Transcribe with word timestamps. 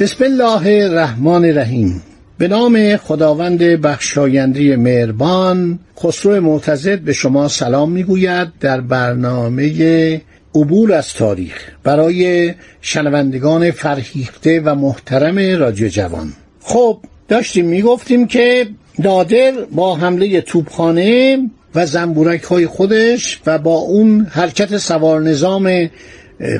بسم 0.00 0.24
الله 0.24 0.84
الرحمن 0.84 1.44
الرحیم. 1.44 2.02
به 2.38 2.48
نام 2.48 2.96
خداوند 2.96 3.58
بخشاینده 3.58 4.76
مهربان 4.76 5.78
خسرو 5.98 6.40
معتزد 6.40 6.98
به 6.98 7.12
شما 7.12 7.48
سلام 7.48 7.92
می‌گوید 7.92 8.48
در 8.60 8.80
برنامه 8.80 10.20
عبور 10.54 10.92
از 10.92 11.14
تاریخ 11.14 11.70
برای 11.84 12.54
شنوندگان 12.80 13.70
فرهیخته 13.70 14.60
و 14.64 14.74
محترم 14.74 15.58
رادیو 15.60 15.88
جوان. 15.88 16.32
خب 16.60 16.98
داشتیم 17.28 17.66
می‌گفتیم 17.66 18.26
که 18.26 18.66
نادر 18.98 19.52
با 19.72 19.96
حمله 19.96 20.40
توپخانه 20.40 21.38
و 21.74 21.86
زنبورک 21.86 22.42
های 22.42 22.66
خودش 22.66 23.40
و 23.46 23.58
با 23.58 23.74
اون 23.74 24.26
حرکت 24.30 24.78
سوار 24.78 25.20
نظام 25.20 25.90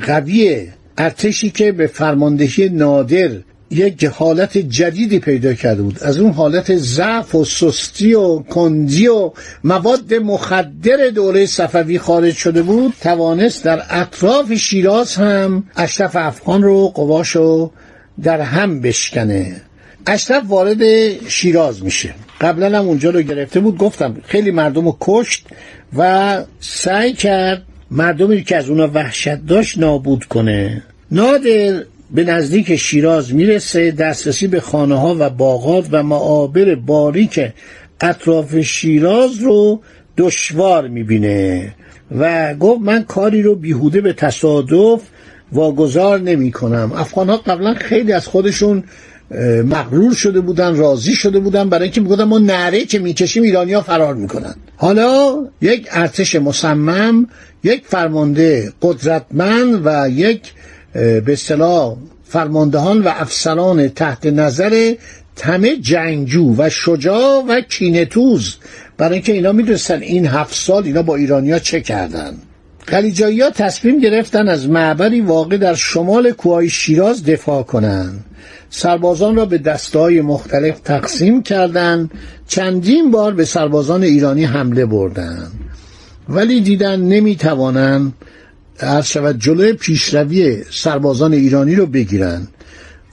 قوی 0.07 0.67
ارتشی 0.99 1.51
که 1.51 1.73
به 1.73 1.87
فرماندهی 1.87 2.69
نادر 2.69 3.31
یک 3.71 4.05
حالت 4.05 4.59
جدیدی 4.59 5.19
پیدا 5.19 5.55
کرده 5.55 5.83
بود. 5.83 5.99
از 6.03 6.19
اون 6.19 6.33
حالت 6.33 6.77
ضعف 6.77 7.35
و 7.35 7.45
سستی 7.45 8.15
و 8.15 8.39
کندی 8.39 9.09
و 9.09 9.33
مواد 9.65 10.15
مخدر 10.15 11.11
دوره 11.15 11.47
صفوی 11.47 11.99
خارج 11.99 12.35
شده 12.35 12.63
بود 12.63 12.95
توانست 13.01 13.65
در 13.65 13.83
اطراف 13.91 14.55
شیراز 14.55 15.15
هم 15.15 15.65
اشرف 15.77 16.17
افغان 16.17 16.63
رو 16.63 16.89
قواشو 16.89 17.71
در 18.23 18.41
هم 18.41 18.81
بشکنه. 18.81 19.57
اشرف 20.07 20.43
وارد 20.49 20.81
شیراز 21.29 21.85
میشه. 21.85 22.15
قبلا 22.41 22.79
هم 22.79 22.89
اونجا 22.89 23.11
رو 23.11 23.23
گرفته 23.23 23.61
بود. 23.61 23.79
گفتم 23.79 24.17
خیلی 24.25 24.51
مردم 24.51 24.85
رو 24.85 24.97
کشت 25.01 25.47
و 25.97 26.43
سعی 26.61 27.13
کرد 27.13 27.63
مردمی 27.91 28.45
که 28.45 28.57
از 28.57 28.69
اونا 28.69 28.91
وحشت 28.95 29.47
داشت 29.47 29.79
نابود 29.79 30.25
کنه. 30.25 30.83
نادر 31.11 31.83
به 32.11 32.25
نزدیک 32.25 32.77
شیراز 32.77 33.35
می‌رسه 33.35 33.91
دسترسی 33.91 34.47
به 34.47 34.61
خانه 34.61 35.01
ها 35.01 35.17
و 35.19 35.31
باغات 35.31 35.89
و 35.91 36.03
معابر 36.03 36.75
باریک 36.75 37.41
اطراف 38.01 38.61
شیراز 38.61 39.39
رو 39.39 39.81
دشوار 40.17 40.89
می‌بینه 40.89 41.75
و 42.19 42.55
گفت 42.55 42.81
من 42.81 43.03
کاری 43.03 43.43
رو 43.43 43.55
بیهوده 43.55 44.01
به 44.01 44.13
تصادف 44.13 45.01
واگذار 45.53 46.21
نمی 46.21 46.53
کنم 46.53 46.93
افغان 46.97 47.29
ها 47.29 47.37
قبلا 47.37 47.75
خیلی 47.75 48.13
از 48.13 48.27
خودشون 48.27 48.85
مغرور 49.65 50.15
شده 50.15 50.41
بودن 50.41 50.77
راضی 50.77 51.15
شده 51.15 51.39
بودن 51.39 51.69
برای 51.69 51.83
اینکه 51.83 52.01
می‌گفتن 52.01 52.25
ما 52.25 52.39
نره 52.39 52.85
که 52.85 52.99
می‌کشیم 52.99 53.43
ایرانی 53.43 53.73
ها 53.73 53.81
فرار 53.81 54.15
می‌کنن. 54.15 54.55
حالا 54.77 55.37
یک 55.61 55.89
ارتش 55.91 56.35
مصمم 56.35 57.27
یک 57.65 57.83
فرمانده 57.87 58.73
قدرتمند 58.83 59.83
و 59.85 60.09
یک 60.11 60.41
به 60.93 61.25
اصطلاح 61.29 61.97
فرماندهان 62.25 63.03
و 63.03 63.09
افسران 63.09 63.89
تحت 63.89 64.27
نظر 64.27 64.95
همه 65.43 65.77
جنگجو 65.77 66.55
و 66.59 66.71
شجاع 66.71 67.45
و 67.49 67.61
کینتوز 67.61 68.57
برای 68.97 69.15
اینکه 69.15 69.33
اینا 69.33 69.53
می‌دونستن 69.53 70.03
این 70.03 70.27
هفت 70.27 70.55
سال 70.55 70.85
اینا 70.85 71.03
با 71.03 71.17
ایرانیا 71.17 71.59
چه 71.59 71.81
کردن. 71.81 72.35
خلیجایی 72.87 73.41
ها 73.41 73.51
تصمیم 73.51 74.01
گرفتن 74.01 74.49
از 74.49 74.69
معبری 74.69 75.21
واقع 75.21 75.57
در 75.57 75.75
شمال 75.75 76.31
کوهای 76.31 76.69
شیراز 76.69 77.25
دفاع 77.25 77.63
کنند 77.63 78.25
سربازان 78.71 79.37
را 79.37 79.45
به 79.47 79.59
دستهای 79.59 80.21
مختلف 80.21 80.81
تقسیم 80.81 81.43
کردند. 81.43 82.11
چندین 82.49 83.11
بار 83.11 83.35
به 83.35 83.45
سربازان 83.45 84.03
ایرانی 84.03 84.45
حمله 84.45 84.87
بردند. 84.87 85.53
ولی 86.29 86.61
دیدن 86.61 87.01
نمی‌توانند 87.01 88.13
هر 88.81 89.03
شود 89.03 89.39
جلوی 89.39 89.73
پیشروی 89.73 90.65
سربازان 90.71 91.33
ایرانی 91.33 91.75
رو 91.75 91.87
بگیرن 91.87 92.49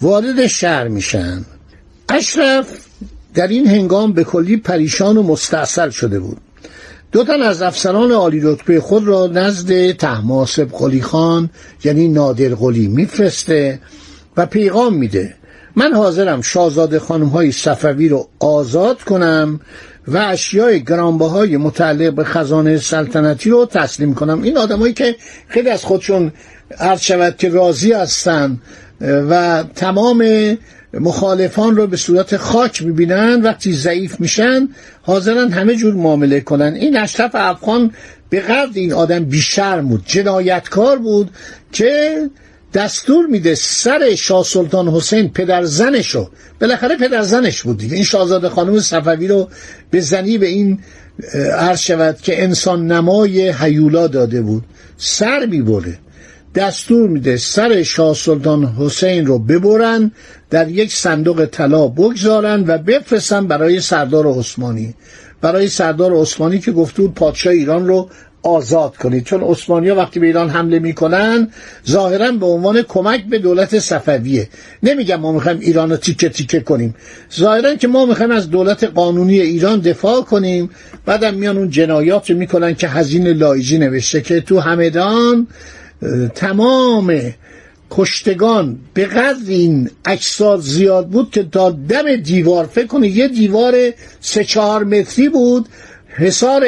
وارد 0.01 0.47
شهر 0.47 0.87
میشن. 0.87 1.45
اشرف 2.09 2.67
در 3.33 3.47
این 3.47 3.67
هنگام 3.67 4.13
به 4.13 4.23
کلی 4.23 4.57
پریشان 4.57 5.17
و 5.17 5.23
مستاصل 5.23 5.89
شده 5.89 6.19
بود. 6.19 6.37
دو 7.11 7.23
تن 7.23 7.41
از 7.41 7.61
افسران 7.61 8.11
عالی 8.11 8.39
رتبه 8.43 8.79
خود 8.79 9.07
را 9.07 9.27
نزد 9.27 9.91
تحماسب 9.91 10.69
قلی 10.71 11.01
خان 11.01 11.49
یعنی 11.83 12.07
نادر 12.07 12.49
قلی 12.49 12.87
میفرسته 12.87 13.79
و 14.37 14.45
پیغام 14.45 14.93
میده 14.93 15.35
من 15.75 15.94
حاضرم 15.94 16.41
شاهزاده 16.41 17.00
خانم 17.00 17.28
های 17.28 17.51
صفوی 17.51 18.09
رو 18.09 18.29
آزاد 18.39 19.01
کنم 19.01 19.59
و 20.07 20.17
اشیای 20.17 20.84
گرانبهای 20.84 21.57
متعلق 21.57 22.13
به 22.13 22.23
خزانه 22.23 22.78
سلطنتی 22.78 23.50
رو 23.50 23.66
تسلیم 23.66 24.13
کنم. 24.13 24.41
این 24.41 24.57
آدمایی 24.57 24.94
که 24.94 25.16
خیلی 25.47 25.69
از 25.69 25.85
خودشون 25.85 26.31
عرض 26.79 27.01
شود 27.01 27.38
که 27.38 27.50
راضی 27.50 27.91
هستن 27.91 28.62
و 29.01 29.63
تمام 29.75 30.23
مخالفان 30.94 31.75
رو 31.75 31.88
به 31.88 31.97
صورت 31.97 32.38
خاک 32.38 32.83
می‌بینن 32.83 33.41
وقتی 33.41 33.73
ضعیف 33.73 34.19
میشن 34.19 34.69
حاضرن 35.01 35.51
همه 35.51 35.75
جور 35.75 35.94
معامله 35.94 36.41
کنن. 36.41 36.73
این 36.73 36.97
اشرف 36.97 37.31
افغان 37.33 37.91
به 38.29 38.39
قدر 38.39 38.72
این 38.73 38.94
آدم 38.94 39.25
بیشرم 39.25 39.88
بود 39.88 40.03
جنایتکار 40.06 40.97
بود 40.97 41.29
که 41.72 42.29
دستور 42.73 43.25
میده 43.25 43.56
سر 43.56 44.16
شاه 44.16 44.44
سلطان 44.44 44.88
حسین 44.88 45.29
پدر 45.29 45.63
زنشو 45.63 46.29
بالاخره 46.61 46.97
پدر 46.97 47.22
زنش 47.22 47.61
بود 47.61 47.78
دیگه. 47.78 47.95
این 47.95 48.03
شاهزاده 48.03 48.50
خانم 48.50 48.79
صفوی 48.79 49.28
رو 49.28 49.50
به 49.91 50.01
زنی 50.01 50.38
به 50.38 50.47
این 50.47 50.79
عرض 51.57 51.79
شود 51.79 52.17
که 52.22 52.44
انسان 52.44 52.91
نمای 52.91 53.50
حیولا 53.50 54.07
داده 54.07 54.41
بود. 54.41 54.63
سر 54.97 55.45
می‌بره. 55.45 55.97
دستور 56.56 57.09
میده 57.09 57.38
سر 57.38 57.83
شاه 57.83 58.16
سلطان 58.16 58.66
حسین 58.66 59.25
رو 59.25 59.39
ببرن 59.39 60.12
در 60.50 60.69
یک 60.69 60.94
صندوق 60.94 61.45
طلا 61.45 61.88
بگذارن 61.88 62.63
و 62.67 62.78
بفرستن 62.78 63.47
برای 63.47 63.81
سردار 63.81 64.28
عثمانی. 64.28 64.94
برای 65.41 65.67
سردار 65.67 66.13
عثمانی 66.13 66.59
که 66.59 66.72
گفته 66.72 67.01
بود 67.01 67.13
پادشاه 67.13 67.53
ایران 67.53 67.88
رو 67.88 68.09
آزاد 68.43 68.95
کنید. 68.95 69.23
چون 69.23 69.41
ها 69.41 69.95
وقتی 69.95 70.19
به 70.19 70.25
ایران 70.25 70.49
حمله 70.49 70.79
می‌کنن 70.79 71.51
ظاهرا 71.89 72.31
به 72.31 72.45
عنوان 72.45 72.81
کمک 72.81 73.25
به 73.25 73.39
دولت 73.39 73.79
صفویه. 73.79 74.49
نمیگم 74.83 75.15
ما 75.15 75.31
می‌خوایم 75.31 75.59
ایران 75.59 75.89
رو 75.89 75.97
تیکه 75.97 76.29
تیکه 76.29 76.59
کنیم. 76.59 76.95
ظاهرا 77.39 77.75
که 77.75 77.87
ما 77.87 78.05
می‌خوایم 78.05 78.31
از 78.31 78.49
دولت 78.49 78.83
قانونی 78.83 79.39
ایران 79.39 79.79
دفاع 79.79 80.21
کنیم. 80.21 80.69
بعدم 81.05 81.33
میان 81.33 81.57
اون 81.57 81.69
جنایات 81.69 82.31
رو 82.31 82.37
می‌کنن 82.37 82.75
که 82.75 82.87
هزین 82.87 83.27
لایجی 83.27 83.77
نوشته 83.77 84.21
که 84.21 84.41
تو 84.41 84.59
همدان 84.59 85.47
تمام 86.35 87.33
کشتگان 87.91 88.79
به 88.93 89.05
قدر 89.05 89.47
این 89.47 89.89
اجساد 90.05 90.59
زیاد 90.59 91.07
بود 91.07 91.31
که 91.31 91.43
تا 91.43 91.71
دم 91.71 92.15
دیوار 92.15 92.65
فکر 92.65 92.87
کنه 92.87 93.07
یه 93.07 93.27
دیوار 93.27 93.73
سه 94.21 94.43
چهار 94.43 94.83
متری 94.83 95.29
بود 95.29 95.69
حصار 96.15 96.65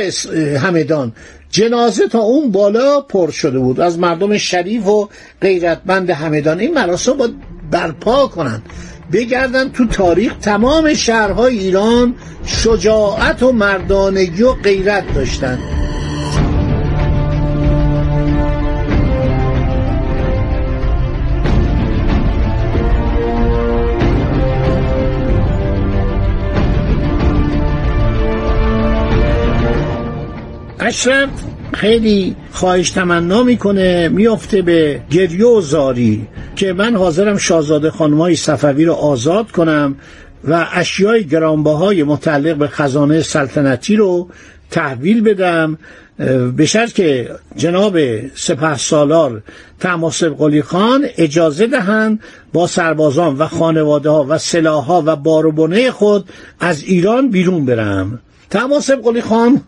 همدان. 0.58 1.14
جنازه 1.56 2.08
تا 2.08 2.20
اون 2.20 2.52
بالا 2.52 3.02
پر 3.02 3.32
شده 3.32 3.60
بود. 3.60 3.80
از 3.80 4.00
مردم 4.00 4.38
شریف 4.38 4.88
و 4.88 5.10
غیرتمند 5.42 6.10
همدان. 6.10 6.60
این 6.60 6.74
مراسم 6.74 7.14
باید 7.14 7.36
برپا 7.72 8.28
کنند. 8.28 8.64
بگردن 9.12 9.70
تو 9.70 9.86
تاریخ 9.88 10.38
تمام 10.38 10.94
شهرهای 10.94 11.60
ایران 11.60 12.16
شجاعت 12.46 13.44
و 13.44 13.52
مردانگی 13.52 14.44
و 14.44 14.54
غیرت 14.54 15.04
داشتند. 15.16 15.60
اشرف 30.80 31.30
خیلی 31.76 32.36
خواهش 32.52 32.90
تمنا 32.90 33.44
می‌کنه 33.44 34.10
میافته 34.10 34.62
به 34.62 35.02
گریه 35.12 35.46
و 35.46 35.62
زاری 35.62 36.28
که 36.56 36.74
من 36.74 36.96
حاضرم 36.96 37.38
شاهزاده 37.38 37.92
خانمای 37.92 38.36
صفوی 38.36 38.86
رو 38.86 38.94
آزاد 38.94 39.52
کنم 39.52 39.96
و 40.48 40.68
اشیای 40.74 41.26
گرانبهای 41.26 42.04
متعلق 42.04 42.56
به 42.56 42.68
خزانه 42.68 43.22
سلطنتی 43.22 43.96
رو 43.96 44.30
تحویل 44.72 45.22
بدم 45.22 45.78
به 46.58 46.66
شرط 46.66 46.94
که 46.94 47.30
جناب 47.56 47.98
سپه 48.36 48.78
سالار 48.78 49.42
تماسب 49.80 50.30
قلی 50.38 50.62
خان 50.62 51.06
اجازه 51.18 51.68
دهند 51.68 52.20
با 52.54 52.68
سربازان 52.68 53.36
و 53.38 53.48
خانواده 53.48 54.10
ها 54.10 54.26
و 54.30 54.38
سلاح 54.38 54.86
ها 54.86 55.04
و 55.06 55.16
باروبونه 55.16 55.92
خود 55.92 56.30
از 56.60 56.84
ایران 56.84 57.30
بیرون 57.30 57.66
برم. 57.66 58.20
تماسب 58.50 59.02
قلی 59.04 59.22
خان 59.22 59.62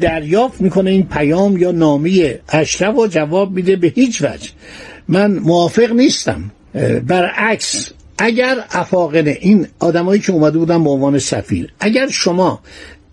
دریافت 0.00 0.60
می‌کنه 0.60 0.90
این 0.90 1.06
پیام 1.06 1.56
یا 1.56 1.72
نامی 1.72 2.34
اشرف 2.48 2.96
و 2.96 3.06
جواب 3.06 3.52
میده 3.52 3.76
به 3.76 3.88
هیچ 3.88 4.22
وجه. 4.22 4.50
من 5.08 5.38
موافق 5.38 5.92
نیستم. 5.92 6.50
برعکس 7.06 7.90
اگر 8.18 8.64
افاقن 8.70 9.28
این 9.28 9.66
آدمایی 9.78 10.20
که 10.20 10.32
اومده 10.32 10.58
بودن 10.58 10.84
به 10.84 10.90
عنوان 10.90 11.18
سفیر 11.18 11.72
اگر 11.80 12.08
شما 12.08 12.60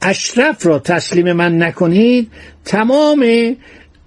اشرف 0.02 0.66
را 0.66 0.80
تسلیم 0.80 1.32
من 1.32 1.64
نکنید 1.64 2.32
تمام 2.66 3.26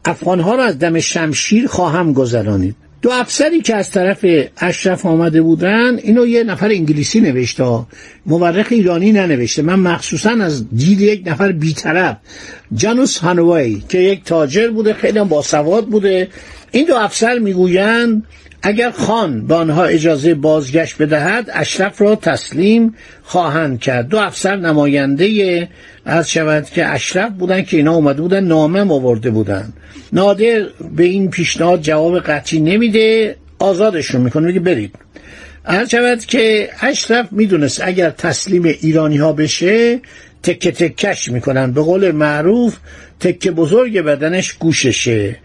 افغانها 0.05 0.55
را 0.55 0.64
از 0.64 0.78
دم 0.78 1.00
شمشیر 1.00 1.67
خواهم 1.67 2.12
گذرانید. 2.12 2.76
دو 3.02 3.10
افسری 3.10 3.60
که 3.60 3.76
از 3.76 3.90
طرف 3.90 4.26
اشرف 4.58 5.06
آمده 5.06 5.43
بودن 5.43 5.99
اینو 5.99 6.26
یه 6.26 6.44
نفر 6.44 6.69
انگلیسی 6.69 7.20
نوشته. 7.20 7.87
مورخ 8.26 8.66
ایرانی 8.70 9.12
ننوشته. 9.12 9.62
من 9.62 9.78
مخصوصا 9.78 10.31
از 10.31 10.69
دید 10.76 11.00
یک 11.00 11.22
نفر 11.26 11.52
بیطرف. 11.52 12.16
جانوس 12.75 13.19
هانوی 13.19 13.82
که 13.88 13.99
یک 13.99 14.25
تاجر 14.25 14.70
بوده 14.70 14.94
خیلی 14.94 15.19
هم 15.19 15.28
باسواد 15.28 15.87
بوده. 15.87 16.28
این 16.70 16.87
دو 16.87 16.96
افسر 16.96 17.38
می‌گویند 17.38 18.26
اگر 18.62 18.91
خان 18.91 19.47
به 19.47 19.55
آنها 19.55 19.85
اجازه 19.85 20.35
بازگشت 20.35 21.03
بدهد 21.03 21.50
اشرف 21.53 22.03
را 22.03 22.17
تسلیم 22.17 22.94
خواهند 23.23 23.81
کرد. 23.81 24.09
دو 24.09 24.19
افسر 24.19 24.56
نماینده 24.56 25.69
از 26.05 26.31
شود 26.31 26.64
که 26.64 26.87
اشرف 26.87 27.32
بودن 27.32 27.62
که 27.62 27.76
اینا 27.76 27.94
اومده 27.94 28.23
بودن 28.23 28.44
نامه 28.44 28.81
آورده 28.81 29.31
بودن 29.31 29.73
نادر 30.12 30.67
به 30.97 31.05
این 31.05 31.31
پیشنهاد 31.31 31.81
جواب 31.81 32.20
قطعی 32.20 32.61
نمیده 32.61 33.37
آزادشون 33.59 34.20
می‌کنه 34.20 34.47
میگه 34.47 34.61
برید. 34.61 34.94
هر 35.64 35.87
شود 35.87 36.25
که 36.25 36.70
اشرف 36.81 37.32
می‌دونست 37.32 37.81
اگر 37.85 38.11
تسلیم 38.11 38.64
ایرانی 38.64 39.17
ها 39.17 39.32
بشه 39.32 40.00
تکه 40.43 40.73
تکش 40.73 41.29
می‌کنن. 41.29 41.73
به 41.73 41.82
قول 41.82 42.11
معروف 42.11 42.76
تکه 43.20 43.50
بزرگ 43.50 44.00
بدنش 44.00 44.53
گوششه. 44.53 45.37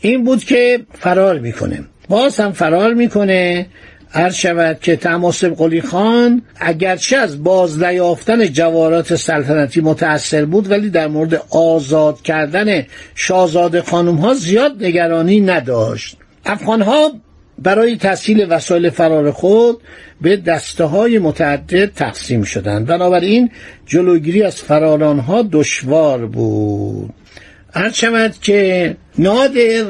این 0.00 0.24
بود 0.24 0.44
که 0.44 0.80
فرار 1.00 1.38
می‌کنه. 1.38 1.84
باز 2.08 2.40
هم 2.40 2.52
فرار 2.52 2.94
می‌کنه. 2.94 3.66
هر 4.10 4.30
شود 4.30 4.80
که 4.80 4.96
تماسب 4.96 5.54
قلی 5.54 5.80
خان 5.80 6.42
اگرچه 6.60 7.16
از 7.16 7.44
باز 7.44 7.82
نیافتن 7.82 8.46
جوارات 8.46 9.14
سلطنتی 9.14 9.80
متأثر 9.80 10.44
بود 10.44 10.70
ولی 10.70 10.90
در 10.90 11.06
مورد 11.06 11.42
آزاد 11.50 12.22
کردن 12.22 12.86
شاهزاده 13.14 13.82
خانم 13.82 14.14
ها 14.14 14.34
زیاد 14.34 14.84
نگرانی 14.84 15.40
نداشت. 15.40 16.16
افغان 16.44 16.82
ها 16.82 17.12
برای 17.58 17.96
تسهیل 17.96 18.46
وسایل 18.48 18.90
فرار 18.90 19.30
خود 19.30 19.80
به 20.20 20.36
دسته 20.36 20.84
های 20.84 21.18
متعدد 21.18 21.92
تقسیم 21.92 22.42
شدند. 22.42 22.86
بنابراین 22.86 23.50
جلوگیری 23.86 24.42
از 24.42 24.56
فراران 24.56 25.18
ها 25.18 25.48
دشوار 25.52 26.26
بود. 26.26 27.10
هر 27.74 27.90
شود 27.90 28.34
که 28.42 28.96
نادر 29.18 29.84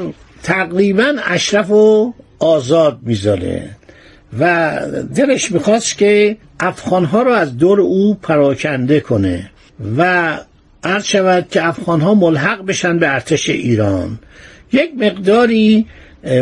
تقریبا 0.45 1.15
اشرف 1.25 1.71
و 1.71 2.13
آزاد 2.39 2.99
می‌ذاره. 3.01 3.69
و 4.39 4.79
دلش 5.15 5.51
می‌خواست 5.51 5.97
که 5.97 6.37
افغانها 6.59 7.21
رو 7.21 7.31
از 7.31 7.57
دور 7.57 7.81
او 7.81 8.15
پراکنده 8.15 8.99
کنه 8.99 9.49
و 9.97 10.37
عرض 10.83 11.03
شود 11.05 11.47
که 11.51 11.67
افغانها 11.67 12.13
ملحق 12.13 12.65
بشن 12.65 12.99
به 12.99 13.13
ارتش 13.13 13.49
ایران. 13.49 14.19
یک 14.73 14.91
مقداری 14.97 15.85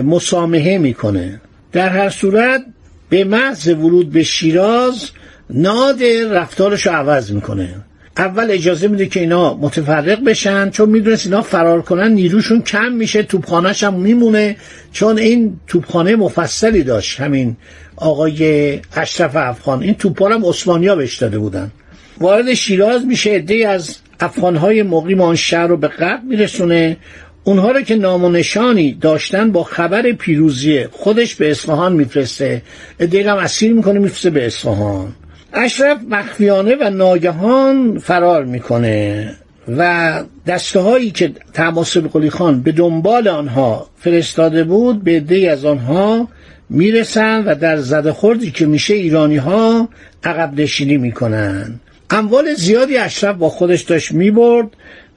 مسامحه 0.03 0.77
می‌کنه. 0.77 1.41
در 1.71 1.89
هر 1.89 2.09
صورت 2.09 2.65
به 3.09 3.23
محض 3.23 3.67
ورود 3.67 4.11
به 4.11 4.23
شیراز 4.23 5.09
نادر 5.49 6.27
رفتارش 6.31 6.88
رو 6.88 6.94
عوض 6.94 7.31
می‌کنه. 7.31 7.75
اول 8.18 8.51
اجازه 8.51 8.88
میده 8.88 9.06
که 9.06 9.19
اینا 9.19 9.54
متفرق 9.54 10.24
بشن 10.24 10.69
چون 10.69 10.89
می‌دونست 10.89 11.25
اینا 11.25 11.42
فرار 11.42 11.81
کنن 11.81 12.12
نیروشون 12.12 12.62
کم 12.62 12.92
میشه 12.92 13.24
توپخانهش 13.24 13.83
هم 13.83 13.94
میمونه. 13.94 14.56
چون 14.92 15.18
این 15.18 15.60
توپخانه 15.68 16.15
مفصلی 16.15 16.83
داشت 16.83 17.19
همین 17.19 17.56
آقای 17.95 18.80
اشرف 18.95 19.36
افغان. 19.36 19.83
این 19.83 19.94
توپا 19.94 20.30
هم 20.30 20.45
عثمانیا 20.45 20.95
بهش 20.95 21.18
داده 21.18 21.39
بودن. 21.39 21.71
وارد 22.19 22.54
شیراز 22.54 23.06
میشه 23.06 23.30
عده 23.30 23.68
از 23.68 23.98
افغانهای 24.19 24.83
مقیم 24.83 25.21
آن 25.21 25.36
شهر 25.36 25.68
رو 25.68 25.77
به 25.77 25.88
قبل 25.88 26.27
میرسونه. 26.27 26.98
اونها 27.44 27.71
رو 27.71 27.81
که 27.81 27.95
نام 27.95 28.24
و 28.24 28.30
نشانی 28.30 28.98
داشتن 29.01 29.51
با 29.51 29.63
خبر 29.63 30.12
پیروزی 30.12 30.86
خودش 30.92 31.36
به 31.36 31.51
اصفهان 31.51 31.94
میفرسته. 31.94 32.62
عده 33.00 33.31
هم 33.31 33.38
اسیر 33.38 33.74
می‌کنه 33.74 34.00
میفرسته 34.00 34.30
به 34.30 34.45
اصفهان. 34.45 35.13
اشرف 35.53 35.97
مخفیانه 36.09 36.75
و 36.75 36.89
ناگهان 36.89 38.00
فرار 38.00 38.45
می‌کنه 38.45 39.29
و 39.77 40.23
دسته 40.47 40.79
هایی 40.79 41.11
که 41.11 41.31
تماسب 41.53 42.07
قلی 42.07 42.29
خان 42.29 42.61
به 42.61 42.71
دنبال 42.71 43.27
آنها 43.27 43.88
فرستاده 43.97 44.63
بود 44.63 45.03
به 45.03 45.19
دی 45.19 45.47
از 45.47 45.65
آنها 45.65 46.27
می‌رسن 46.69 47.44
و 47.44 47.55
در 47.55 47.77
زده 47.77 48.11
خوردی 48.11 48.51
که 48.51 48.65
میشه 48.65 48.94
ایرانی 48.94 49.38
ها 49.38 49.89
عقب 50.23 50.61
نشینی 50.61 50.97
می‌کنن. 50.97 51.79
اموال 52.13 52.54
زیادی 52.54 52.98
اشرف 52.98 53.36
با 53.36 53.50
خودش 53.50 53.81
داشت 53.81 54.12
می‌برد 54.12 54.68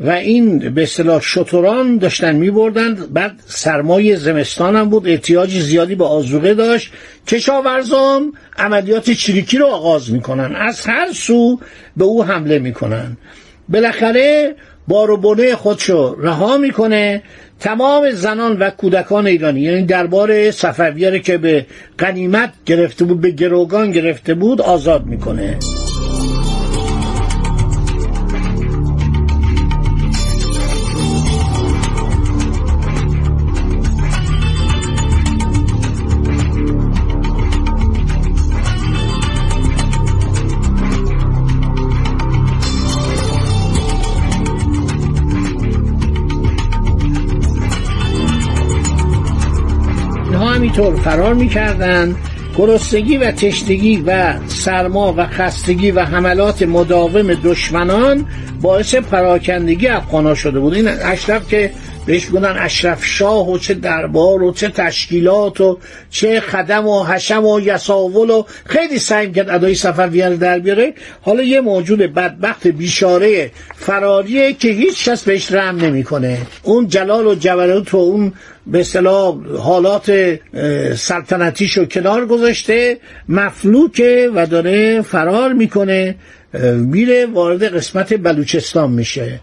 و 0.00 0.10
این 0.10 0.58
به 0.58 0.82
اصطلاح 0.82 1.20
شتران 1.20 1.98
داشتن 1.98 2.36
میبردند 2.36 3.12
بعد 3.12 3.32
سرمایه 3.46 4.16
زمستان 4.16 4.76
هم 4.76 4.88
بود. 4.88 5.08
احتیاج 5.08 5.58
زیادی 5.58 5.94
به 5.94 6.04
آزوقه 6.04 6.54
داشت. 6.54 6.92
کشاورزان 7.26 8.32
عملیات 8.58 9.10
چریکی 9.10 9.58
رو 9.58 9.66
آغاز 9.66 10.12
می‌کنن. 10.12 10.56
از 10.56 10.86
هر 10.86 11.12
سو 11.12 11.60
به 11.96 12.04
او 12.04 12.24
حمله 12.24 12.58
می‌کنن. 12.58 13.16
بالاخره 13.68 14.54
باروبونه 14.88 15.54
خودشو 15.54 16.16
رها 16.20 16.56
می‌کنه. 16.56 17.22
تمام 17.60 18.10
زنان 18.10 18.58
و 18.58 18.70
کودکان 18.70 19.26
ایرانی 19.26 19.60
یعنی 19.60 19.82
دربار 19.82 20.50
صفویه 20.50 21.20
که 21.20 21.38
به 21.38 21.66
قنیمت 21.98 22.52
گرفته 22.66 23.04
بود 23.04 23.20
به 23.20 23.30
گروگان 23.30 23.90
گرفته 23.90 24.34
بود 24.34 24.60
آزاد 24.60 25.06
می‌کنه. 25.06 25.58
همینطور 50.76 51.02
فرار 51.02 51.34
می‌کردند. 51.34 52.16
گرسنگی 52.56 53.16
و 53.16 53.30
تشنگی 53.30 54.02
و 54.06 54.34
سرما 54.48 55.14
و 55.16 55.26
خستگی 55.26 55.90
و 55.90 56.00
حملات 56.00 56.62
مداوم 56.62 57.34
دشمنان 57.34 58.26
باعث 58.62 58.94
پراکندگی 58.94 59.88
افغانا 59.88 60.34
شده 60.34 60.60
بود. 60.60 60.74
این 60.74 60.88
اشرف 60.88 61.48
که 61.48 61.70
بهش 62.06 62.26
بودن 62.26 62.56
اشرف 62.58 63.04
شاه 63.04 63.50
و 63.50 63.58
چه 63.58 63.74
دربار 63.74 64.42
و 64.42 64.52
چه 64.52 64.68
تشکیلات 64.68 65.60
و 65.60 65.78
چه 66.10 66.40
خدم 66.40 66.86
و 66.86 67.04
حشم 67.04 67.44
و 67.44 67.60
یساول 67.60 68.30
و 68.30 68.44
خیلی 68.66 68.98
سعی 68.98 69.32
کرد 69.32 69.50
ادای 69.50 69.74
صفویه 69.74 70.28
رو 70.28 70.36
در 70.36 70.58
بیاره. 70.58 70.94
حالا 71.22 71.42
یه 71.42 71.60
موجود 71.60 71.98
بدبخت 71.98 72.66
بیشاره 72.66 73.50
فراریه 73.76 74.52
که 74.52 74.68
هیچ 74.68 75.08
کس 75.08 75.24
بهش 75.24 75.52
رحم 75.52 75.76
نمی‌کنه. 75.76 76.38
اون 76.62 76.88
جلال 76.88 77.26
و 77.26 77.34
جبروت 77.34 77.94
و 77.94 77.96
اون 77.96 78.32
به 78.66 78.80
اصطلاح 78.80 79.34
حالات 79.58 80.38
سلطنتیشو 80.96 81.84
کنار 81.84 82.26
گذاشته 82.26 82.98
مفلوکه 83.28 84.30
و 84.34 84.46
داره 84.46 85.02
فرار 85.02 85.52
می‌کنه 85.52 86.14
میره 86.76 87.26
وارد 87.26 87.76
قسمت 87.76 88.14
بلوچستان 88.14 88.90
میشه. 88.90 89.40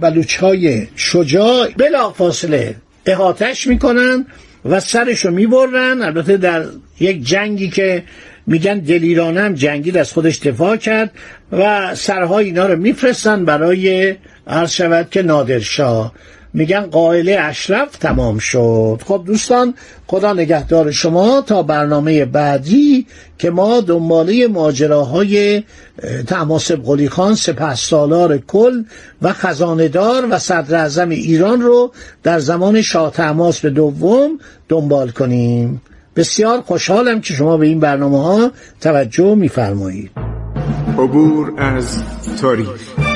بلوچ 0.00 0.36
های 0.36 0.86
شجاع 0.96 1.68
بلا 1.76 2.10
فاصله 2.10 2.76
احاتش 3.06 3.66
می‌کنن 3.66 4.26
و 4.64 4.80
سرشو 4.80 5.30
می‌برن. 5.30 6.02
البته 6.02 6.36
در 6.36 6.64
یک 7.00 7.22
جنگی 7.22 7.70
که 7.70 8.02
میگن 8.46 8.78
دلیرانه 8.78 9.40
هم 9.40 9.54
جنگید 9.54 9.96
از 9.96 10.12
خودش 10.12 10.38
دفاع 10.38 10.76
کرد 10.76 11.10
و 11.52 11.94
سرهای 11.94 12.44
اینا 12.44 12.66
رو 12.66 12.76
میفرستن 12.76 13.44
برای 13.44 14.14
عرض 14.46 14.72
شود 14.72 15.10
که 15.10 15.22
نادرشاه. 15.22 16.12
میگن 16.56 16.80
قائله 16.80 17.36
اشرف 17.40 17.96
تمام 17.96 18.38
شد. 18.38 19.00
خب 19.06 19.22
دوستان 19.26 19.74
خدا 20.06 20.32
نگهدار 20.32 20.90
شما 20.90 21.40
تا 21.40 21.62
برنامه 21.62 22.24
بعدی 22.24 23.06
که 23.38 23.50
ما 23.50 23.80
دنباله 23.80 24.48
ماجراهای 24.48 25.62
تماسب 26.26 26.82
قلی 26.84 27.08
خان 27.08 27.34
سپه 27.34 27.74
سالار 27.74 28.38
کل 28.38 28.82
و 29.22 29.32
خزاندار 29.32 30.26
و 30.30 30.38
صدر 30.38 31.08
ایران 31.08 31.60
رو 31.60 31.92
در 32.22 32.38
زمان 32.38 32.82
شاه 32.82 33.12
تماس 33.12 33.60
به 33.60 33.70
دوم 33.70 34.38
دنبال 34.68 35.10
کنیم. 35.10 35.82
بسیار 36.16 36.60
خوشحالم 36.60 37.20
که 37.20 37.34
شما 37.34 37.56
به 37.56 37.66
این 37.66 37.80
برنامه 37.80 38.22
ها 38.22 38.50
توجه 38.80 39.34
میفرمایید. 39.34 40.10
عبور 40.98 41.52
از 41.56 42.02
تاریخ. 42.40 43.15